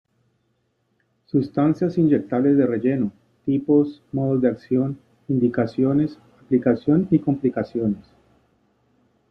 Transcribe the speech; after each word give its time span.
Sustancias 1.27 1.95
inyectables 1.99 2.57
de 2.57 2.65
relleno: 2.65 3.11
tipos, 3.45 4.01
modos 4.11 4.41
de 4.41 4.47
acción, 4.47 4.97
indicaciones, 5.27 6.17
aplicación 6.43 7.07
y 7.11 7.19
complicaciones. 7.19 8.03